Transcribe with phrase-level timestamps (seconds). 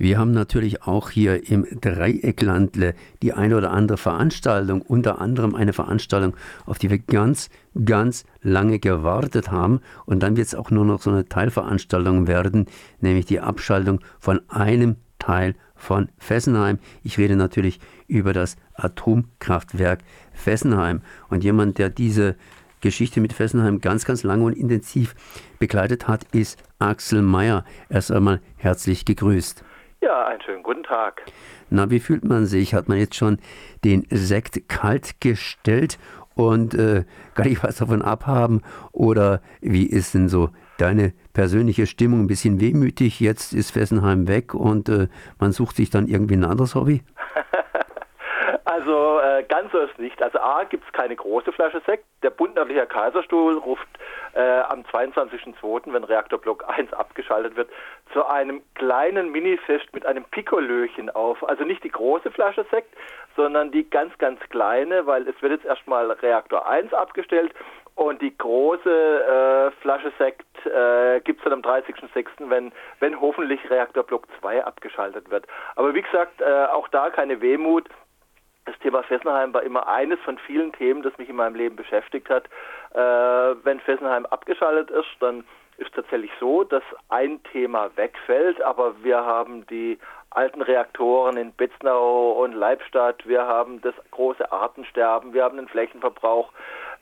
[0.00, 5.74] Wir haben natürlich auch hier im Dreiecklandle die eine oder andere Veranstaltung, unter anderem eine
[5.74, 6.34] Veranstaltung,
[6.64, 7.50] auf die wir ganz,
[7.84, 9.80] ganz lange gewartet haben.
[10.06, 12.64] Und dann wird es auch nur noch so eine Teilveranstaltung werden,
[13.02, 16.78] nämlich die Abschaltung von einem Teil von Fessenheim.
[17.02, 17.78] Ich rede natürlich
[18.08, 20.00] über das Atomkraftwerk
[20.32, 21.02] Fessenheim.
[21.28, 22.36] Und jemand, der diese
[22.80, 25.14] Geschichte mit Fessenheim ganz, ganz lange und intensiv
[25.58, 27.66] begleitet hat, ist Axel Meyer.
[27.90, 29.62] Erst einmal herzlich gegrüßt.
[30.02, 31.22] Ja, einen schönen guten Tag.
[31.68, 32.72] Na, wie fühlt man sich?
[32.72, 33.38] Hat man jetzt schon
[33.84, 35.98] den Sekt kalt gestellt
[36.34, 38.62] und äh, gar nicht was davon abhaben?
[38.92, 40.48] Oder wie ist denn so
[40.78, 42.20] deine persönliche Stimmung?
[42.20, 46.44] Ein bisschen wehmütig, jetzt ist Fessenheim weg und äh, man sucht sich dann irgendwie ein
[46.44, 47.02] anderes Hobby?
[48.80, 50.22] Also äh, ganz so ist nicht.
[50.22, 52.04] Also A gibt es keine große Flasche Sekt.
[52.22, 52.56] Der Bund
[52.88, 53.86] Kaiserstuhl ruft
[54.32, 57.68] äh, am 22.02., wenn Reaktorblock 1 abgeschaltet wird,
[58.14, 61.46] zu einem kleinen Minifest mit einem Pikolöchen auf.
[61.46, 62.94] Also nicht die große Flasche Sekt,
[63.36, 67.52] sondern die ganz, ganz kleine, weil es wird jetzt erstmal Reaktor 1 abgestellt
[67.96, 73.60] und die große äh, Flasche Sekt äh, gibt es dann am 30.06., wenn, wenn hoffentlich
[73.68, 75.46] Reaktorblock 2 abgeschaltet wird.
[75.76, 77.90] Aber wie gesagt, äh, auch da keine Wehmut.
[78.70, 82.30] Das Thema Fessenheim war immer eines von vielen Themen, das mich in meinem Leben beschäftigt
[82.30, 82.44] hat.
[82.94, 82.98] Äh,
[83.64, 85.42] wenn Fessenheim abgeschaltet ist, dann
[85.78, 89.98] ist tatsächlich so, dass ein Thema wegfällt, aber wir haben die
[90.30, 96.52] alten Reaktoren in Betznau und Leibstadt, wir haben das große Artensterben, wir haben den Flächenverbrauch,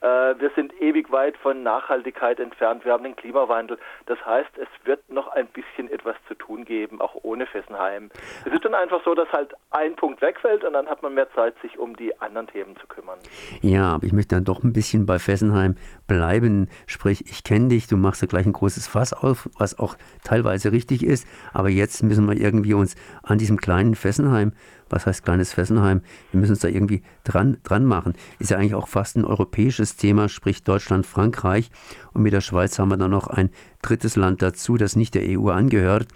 [0.01, 2.85] wir sind ewig weit von Nachhaltigkeit entfernt.
[2.85, 3.79] Wir haben den Klimawandel.
[4.07, 8.11] Das heißt, es wird noch ein bisschen etwas zu tun geben, auch ohne Fessenheim.
[8.45, 11.31] Es ist dann einfach so, dass halt ein Punkt wegfällt und dann hat man mehr
[11.33, 13.19] Zeit, sich um die anderen Themen zu kümmern.
[13.61, 16.69] Ja, aber ich möchte dann doch ein bisschen bei Fessenheim bleiben.
[16.87, 20.73] Sprich, ich kenne dich, du machst da gleich ein großes Fass auf, was auch teilweise
[20.73, 21.27] richtig ist.
[21.53, 24.53] Aber jetzt müssen wir irgendwie uns an diesem kleinen Fessenheim
[24.91, 26.03] was heißt kleines Fessenheim?
[26.31, 28.15] Wir müssen uns da irgendwie dran, dran machen.
[28.39, 31.71] Ist ja eigentlich auch fast ein europäisches Thema, sprich Deutschland, Frankreich.
[32.13, 33.51] Und mit der Schweiz haben wir dann noch ein
[33.83, 36.09] drittes Land dazu, das nicht der EU angehört.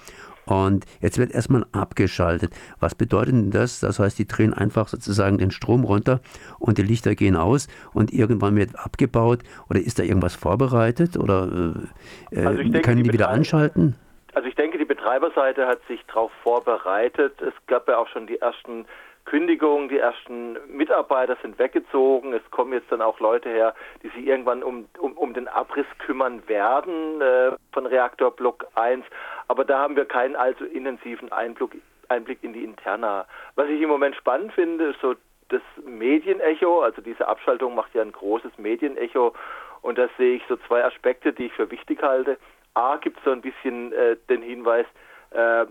[0.44, 2.52] Und jetzt wird erstmal abgeschaltet.
[2.80, 3.80] Was bedeutet denn das?
[3.80, 6.20] Das heißt, die drehen einfach sozusagen den Strom runter
[6.58, 11.76] und die Lichter gehen aus und irgendwann wird abgebaut oder ist da irgendwas vorbereitet oder
[12.32, 13.94] äh, also denke, können die, die wieder anschalten?
[14.34, 17.40] Also ich denke, die Betreiberseite hat sich darauf vorbereitet.
[17.42, 18.86] Es gab ja auch schon die ersten
[19.24, 22.32] Kündigungen, die ersten Mitarbeiter sind weggezogen.
[22.32, 25.86] Es kommen jetzt dann auch Leute her, die sich irgendwann um, um, um den Abriss
[25.98, 29.04] kümmern werden äh, von Reaktorblock 1.
[29.48, 33.26] Aber da haben wir keinen allzu intensiven Einblick, Einblick in die Interna.
[33.54, 35.14] Was ich im Moment spannend finde, ist so
[35.50, 36.80] das Medienecho.
[36.80, 39.34] Also diese Abschaltung macht ja ein großes Medienecho.
[39.82, 42.38] Und da sehe ich so zwei Aspekte, die ich für wichtig halte.
[42.74, 44.86] A gibt es so ein bisschen äh, den Hinweis,
[45.30, 45.66] äh,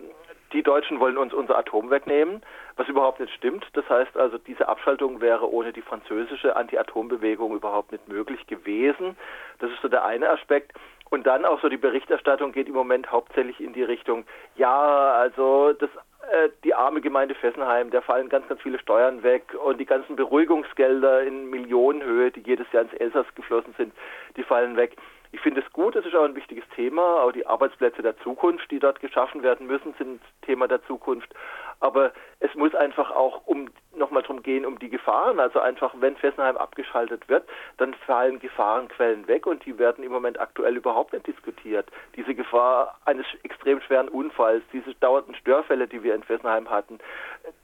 [0.54, 2.42] die Deutschen wollen uns unser Atom wegnehmen,
[2.76, 3.66] was überhaupt nicht stimmt.
[3.74, 9.16] Das heißt also, diese Abschaltung wäre ohne die französische Anti-Atom-Bewegung überhaupt nicht möglich gewesen.
[9.60, 10.74] Das ist so der eine Aspekt.
[11.10, 14.26] Und dann auch so die Berichterstattung geht im Moment hauptsächlich in die Richtung,
[14.56, 15.90] ja, also das
[16.32, 20.16] äh, die arme Gemeinde Fessenheim, da fallen ganz, ganz viele Steuern weg und die ganzen
[20.16, 23.94] Beruhigungsgelder in Millionenhöhe, die jedes Jahr ins Elsass geflossen sind,
[24.38, 24.96] die fallen weg.
[25.34, 27.24] Ich finde es gut, es ist auch ein wichtiges Thema.
[27.24, 31.34] Auch die Arbeitsplätze der Zukunft, die dort geschaffen werden müssen, sind Thema der Zukunft.
[31.80, 35.40] Aber es muss einfach auch um nochmal darum gehen, um die Gefahren.
[35.40, 37.48] Also einfach, wenn Fessenheim abgeschaltet wird,
[37.78, 41.88] dann fallen Gefahrenquellen weg und die werden im Moment aktuell überhaupt nicht diskutiert.
[42.16, 47.00] Diese Gefahr eines extrem schweren Unfalls, diese dauernden Störfälle, die wir in Fessenheim hatten,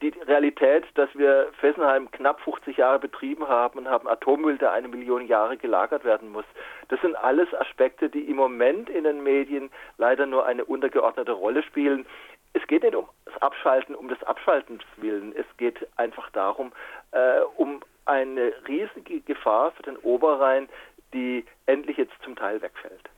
[0.02, 4.88] die Realität, dass wir Fessenheim knapp 50 Jahre betrieben haben und haben Atommüll, der eine
[4.88, 6.46] Million Jahre gelagert werden muss.
[6.90, 11.64] Das sind alles Aspekte, die im Moment in den Medien leider nur eine untergeordnete Rolle
[11.64, 12.06] spielen.
[12.54, 15.34] Es geht nicht um das Abschalten, um des Abschaltens willen.
[15.36, 16.72] Es geht einfach darum,
[17.12, 20.70] äh, um eine riesige Gefahr für den Oberrhein,
[21.14, 23.10] die endlich jetzt zum Teil wegfällt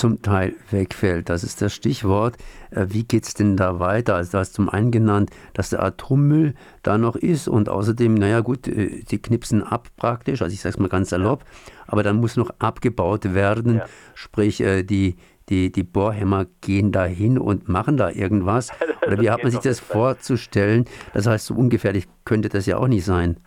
[0.00, 1.28] zum Teil wegfällt.
[1.28, 2.36] Das ist das Stichwort.
[2.70, 4.16] Äh, wie geht es denn da weiter?
[4.16, 8.40] Also, du hast zum einen genannt, dass der Atommüll da noch ist und außerdem, naja,
[8.40, 11.44] gut, äh, sie knipsen ab praktisch, also ich sage es mal ganz salopp,
[11.86, 13.84] aber dann muss noch abgebaut werden, ja.
[14.14, 15.16] sprich, äh, die,
[15.50, 18.70] die, die Bohrhämmer gehen da hin und machen da irgendwas.
[19.06, 20.86] Oder wie hat man sich das vorzustellen?
[21.12, 23.38] Das heißt, so ungefährlich könnte das ja auch nicht sein.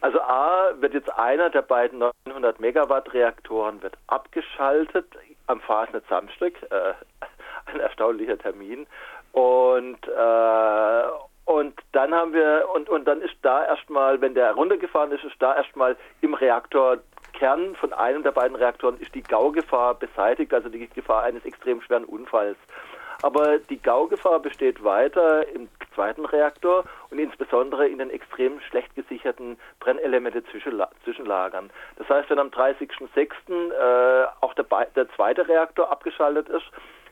[0.00, 5.06] Also A wird jetzt einer der beiden 900 Megawatt Reaktoren wird abgeschaltet
[5.46, 6.94] am Fasnet Samstag, äh,
[7.66, 8.86] ein erstaunlicher Termin.
[9.32, 11.02] Und äh,
[11.44, 15.40] und dann haben wir und und dann ist da erstmal, wenn der runtergefahren ist, ist
[15.40, 20.88] da erstmal im Reaktorkern von einem der beiden Reaktoren ist die Gaugefahr beseitigt, also die
[20.88, 22.58] Gefahr eines extrem schweren Unfalls.
[23.22, 29.58] Aber die Gaugefahr besteht weiter im zweiten Reaktor und insbesondere in den extrem schlecht gesicherten
[29.80, 31.70] Brennelemente-Zwischenlagern.
[31.96, 33.70] Das heißt, wenn am 30.06.
[33.70, 34.66] Äh, auch der,
[34.96, 36.66] der zweite Reaktor abgeschaltet ist,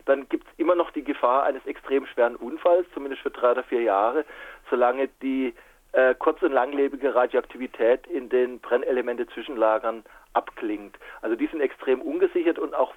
[0.07, 3.63] dann gibt es immer noch die Gefahr eines extrem schweren Unfalls, zumindest für drei oder
[3.63, 4.25] vier Jahre,
[4.69, 5.55] solange die
[5.93, 10.97] äh, kurz- und langlebige Radioaktivität in den Brennelemente-Zwischenlagern abklingt.
[11.23, 12.95] Also die sind extrem ungesichert und auch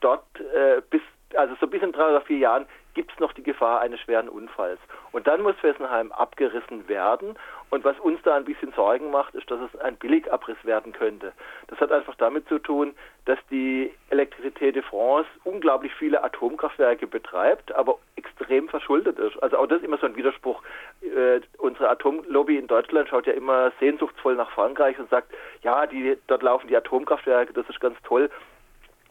[0.00, 0.24] dort
[0.54, 1.02] äh, bis,
[1.36, 4.28] also so bis in drei oder vier Jahren gibt es noch die Gefahr eines schweren
[4.28, 4.78] Unfalls.
[5.12, 7.36] Und dann muss Fessenheim abgerissen werden.
[7.70, 11.32] Und was uns da ein bisschen Sorgen macht, ist, dass es ein Billigabriss werden könnte.
[11.68, 12.94] Das hat einfach damit zu tun,
[13.24, 19.42] dass die Electricité de France unglaublich viele Atomkraftwerke betreibt, aber extrem verschuldet ist.
[19.42, 20.62] Also auch das ist immer so ein Widerspruch.
[21.00, 25.32] Äh, unsere Atomlobby in Deutschland schaut ja immer sehnsuchtsvoll nach Frankreich und sagt,
[25.62, 28.28] ja, die, dort laufen die Atomkraftwerke, das ist ganz toll.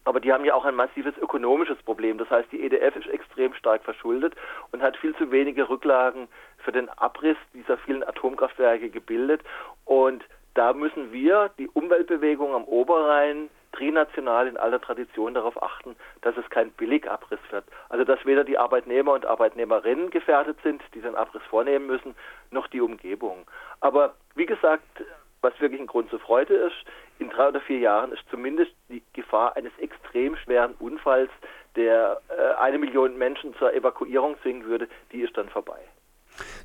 [0.03, 1.90] Aber die haben ja auch ein massives ökonomisches Problem.
[2.31, 4.35] Das heißt, die EDF ist extrem stark verschuldet
[4.71, 6.29] und hat viel zu wenige Rücklagen
[6.59, 9.41] für den Abriss dieser vielen Atomkraftwerke gebildet.
[9.83, 10.23] Und
[10.53, 16.49] da müssen wir, die Umweltbewegung am Oberrhein, trinational in aller Tradition darauf achten, dass es
[16.49, 17.65] kein Billigabriss wird.
[17.89, 22.15] Also dass weder die Arbeitnehmer und Arbeitnehmerinnen gefährdet sind, die den Abriss vornehmen müssen,
[22.49, 23.45] noch die Umgebung.
[23.81, 25.03] Aber wie gesagt,
[25.41, 26.85] was wirklich ein Grund zur Freude ist,
[27.19, 31.31] in drei oder vier Jahren ist zumindest die Gefahr eines extrem schweren Unfalls,
[31.75, 35.79] der äh, eine Million Menschen zur Evakuierung zwingen würde, die ist dann vorbei.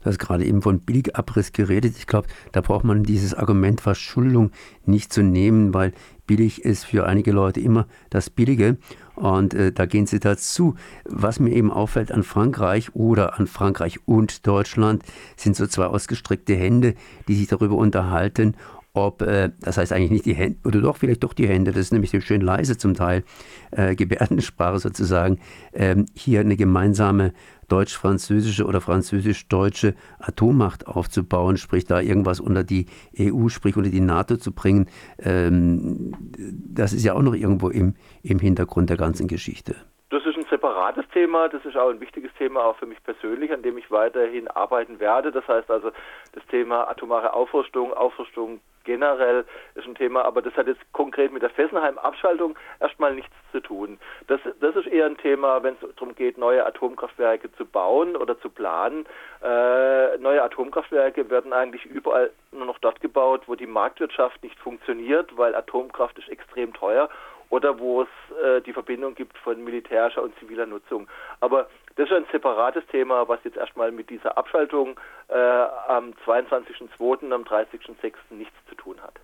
[0.03, 1.95] Du hast gerade eben von Billigabriss geredet.
[1.99, 4.53] Ich glaube, da braucht man dieses Argument Verschuldung
[4.85, 5.93] nicht zu nehmen, weil
[6.27, 8.77] billig ist für einige Leute immer das Billige.
[9.17, 10.75] Und äh, da gehen sie dazu.
[11.05, 15.03] Was mir eben auffällt an Frankreich oder an Frankreich und Deutschland,
[15.37, 16.95] sind so zwei ausgestreckte Hände,
[17.27, 18.57] die sich darüber unterhalten,
[18.97, 21.83] ob, äh, das heißt eigentlich nicht die Hände, oder doch vielleicht doch die Hände, das
[21.83, 23.25] ist nämlich schön leise zum Teil,
[23.71, 25.39] äh, Gebärdensprache sozusagen,
[25.73, 27.33] ähm, hier eine gemeinsame
[27.69, 32.87] deutsch-französische oder französisch-deutsche Atommacht aufzubauen, sprich da irgendwas unter die
[33.19, 34.89] EU, sprich unter die NATO zu bringen,
[35.19, 39.77] ähm, das ist ja auch noch irgendwo im, im Hintergrund der ganzen Geschichte.
[40.11, 43.53] Das ist ein separates Thema, das ist auch ein wichtiges Thema auch für mich persönlich,
[43.53, 45.33] an dem ich weiterhin arbeiten werde.
[45.33, 45.91] Das heißt also
[46.33, 49.45] das Thema atomare Aufrüstung, Aufrüstung generell
[49.75, 53.99] ist ein Thema, aber das hat jetzt konkret mit der Fessenheim-Abschaltung erstmal nichts zu tun.
[54.29, 58.41] Das, das ist eher ein Thema, wenn es darum geht, neue Atomkraftwerke zu bauen oder
[58.41, 59.05] zu planen.
[59.43, 65.37] Äh, neue Atomkraftwerke werden eigentlich überall nur noch dort gebaut, wo die Marktwirtschaft nicht funktioniert,
[65.37, 67.11] weil Atomkraft ist extrem teuer
[67.51, 68.09] oder wo es
[68.45, 71.07] äh, die Verbindung gibt von militärischer und ziviler Nutzung.
[71.41, 74.99] Aber das ist ein separates Thema, was jetzt erstmal mit dieser Abschaltung
[75.29, 77.25] äh, am 22.02.
[77.25, 78.13] und am 30.06.
[78.31, 79.15] nichts zu tun hat.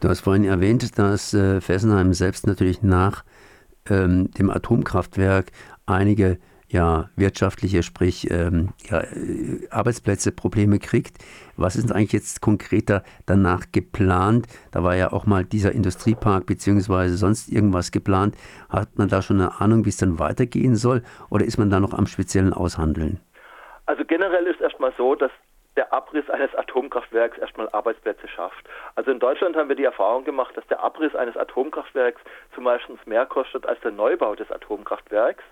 [0.00, 3.24] Du hast vorhin erwähnt, dass äh, Fessenheim selbst natürlich nach
[3.88, 5.46] ähm, dem Atomkraftwerk
[5.86, 11.18] einige ja, wirtschaftliche, sprich ähm, ja, äh, Arbeitsplätze, Probleme kriegt.
[11.56, 14.46] Was ist eigentlich jetzt konkreter danach geplant?
[14.72, 18.36] Da war ja auch mal dieser Industriepark beziehungsweise sonst irgendwas geplant.
[18.68, 21.80] Hat man da schon eine Ahnung, wie es dann weitergehen soll oder ist man da
[21.80, 23.20] noch am speziellen Aushandeln?
[23.86, 25.30] Also generell ist erstmal so, dass
[25.76, 28.68] der Abriss eines Atomkraftwerks erstmal Arbeitsplätze schafft.
[28.94, 32.20] Also in Deutschland haben wir die Erfahrung gemacht, dass der Abriss eines Atomkraftwerks
[32.54, 35.42] zumeist mehr kostet als der Neubau des Atomkraftwerks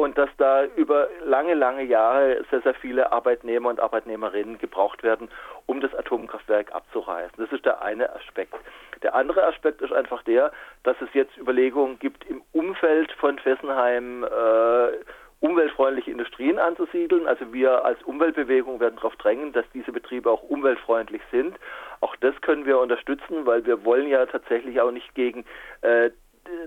[0.00, 5.28] und dass da über lange, lange Jahre sehr, sehr viele Arbeitnehmer und Arbeitnehmerinnen gebraucht werden,
[5.66, 7.34] um das Atomkraftwerk abzureißen.
[7.38, 8.54] Das ist der eine Aspekt.
[9.02, 10.52] Der andere Aspekt ist einfach der,
[10.82, 14.98] dass es jetzt Überlegungen gibt, im Umfeld von Fessenheim äh,
[15.40, 17.26] umweltfreundliche Industrien anzusiedeln.
[17.26, 21.56] Also wir als Umweltbewegung werden darauf drängen, dass diese Betriebe auch umweltfreundlich sind.
[22.00, 25.44] Auch das können wir unterstützen, weil wir wollen ja tatsächlich auch nicht gegen
[25.80, 26.10] äh,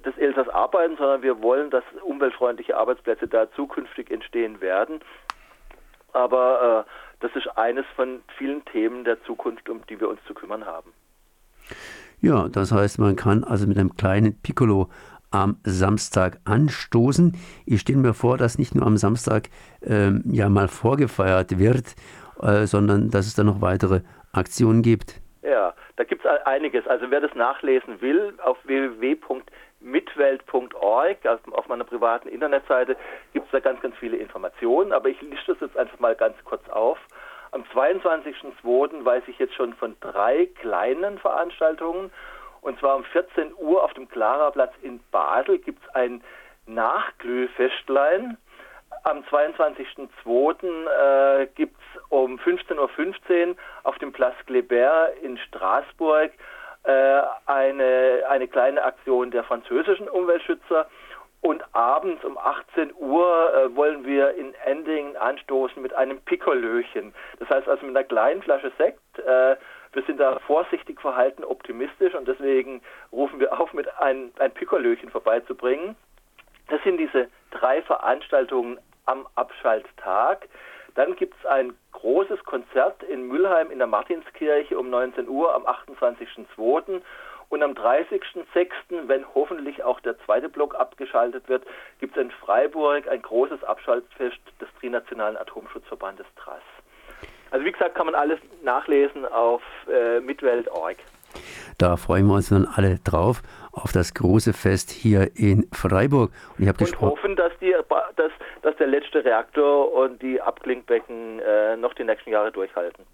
[0.06, 5.02] des Elsass arbeiten, sondern wir wollen, dass umweltfreundliche Arbeitsplätze da zukünftig entstehen werden.
[6.14, 10.34] Aber äh, das ist eines von vielen Themen der Zukunft, um die wir uns zu
[10.34, 10.94] kümmern haben.
[12.22, 14.90] Ja, das heißt, man kann also mit einem kleinen Piccolo
[15.32, 17.36] am Samstag anstoßen.
[17.66, 19.50] Ich stelle mir vor, dass nicht nur am Samstag
[19.82, 21.96] ähm, ja mal vorgefeiert wird,
[22.42, 25.22] äh, sondern dass es dann noch weitere Aktionen gibt.
[25.42, 26.88] Ja, da gibt es einiges.
[26.88, 28.58] Also wer das nachlesen will, auf
[29.84, 32.96] www.mitwelt.org, also auf meiner privaten Internetseite,
[33.34, 34.92] gibt es da ganz, ganz viele Informationen.
[34.92, 36.98] Aber ich liste das jetzt einfach mal ganz kurz auf.
[37.52, 39.06] Am 22.02.
[39.06, 42.12] weiß ich jetzt schon von drei kleinen Veranstaltungen.
[42.62, 46.24] Und zwar um 14 Uhr auf dem Klaraplatz in Basel gibt es ein
[46.66, 48.38] Nachglühfestlein.
[49.04, 51.42] Am 22.02.
[51.42, 56.32] Äh, gibt es um 15.15 Uhr auf dem Place Kléber in Straßburg
[56.86, 60.88] eine, eine kleine Aktion der französischen Umweltschützer.
[61.44, 67.14] Und abends um 18 Uhr äh, wollen wir in Endingen anstoßen mit einem Pikolöchen.
[67.38, 69.20] Das heißt also mit einer kleinen Flasche Sekt.
[69.20, 69.58] Äh,
[69.92, 75.10] wir sind da vorsichtig verhalten, optimistisch und deswegen rufen wir auf, mit ein, ein Pikolöchen
[75.10, 75.98] vorbeizubringen.
[76.70, 80.48] Das sind diese drei Veranstaltungen am Abschalttag.
[80.96, 85.66] Dann gibt es ein großes Konzert in Mülheim in der Martinskirche um 19 Uhr am
[85.66, 87.02] 28.02.
[87.50, 91.64] Und am 30.06., wenn hoffentlich auch der zweite Block abgeschaltet wird,
[92.00, 96.64] gibt es in Freiburg ein großes Abschaltfest des Trinationalen Atomschutzverbandes TRAS.
[97.52, 100.98] Also wie gesagt, kann man alles nachlesen auf äh, mitwelt.org.
[101.78, 103.42] Da freuen wir uns dann alle drauf,
[103.72, 106.32] auf das große Fest hier in Freiburg.
[106.58, 107.74] Und, ich und hoffen, dass, die,
[108.16, 113.06] dass, dass der letzte Reaktor und die Abklingbecken äh, noch die nächsten Jahre durchhalten.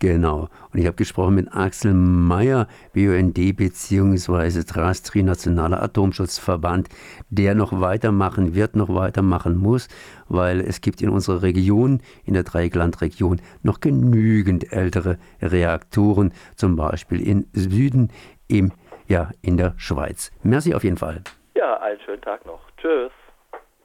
[0.00, 0.48] Genau.
[0.72, 4.62] Und ich habe gesprochen mit Axel Meyer, BUND bzw.
[4.62, 6.88] Trastri, Nationaler Atomschutzverband,
[7.28, 9.88] der noch weitermachen wird, noch weitermachen muss,
[10.28, 17.20] weil es gibt in unserer Region, in der Dreiecklandregion, noch genügend ältere Reaktoren, zum Beispiel
[17.20, 18.10] in Süden,
[18.48, 18.72] im,
[19.06, 20.32] ja, in der Schweiz.
[20.42, 21.22] Merci auf jeden Fall.
[21.54, 22.60] Ja, einen schönen Tag noch.
[22.78, 23.12] Tschüss.